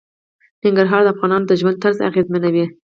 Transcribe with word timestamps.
ننګرهار 0.63 1.01
د 1.03 1.07
افغانانو 1.13 1.47
د 1.47 1.51
ژوند 1.59 1.81
طرز 1.83 1.97
اغېزمنوي. 2.09 2.65